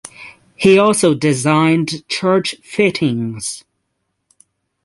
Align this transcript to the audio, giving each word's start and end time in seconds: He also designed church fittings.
He 0.55 0.79
also 0.79 1.13
designed 1.13 2.07
church 2.09 2.55
fittings. 2.63 3.63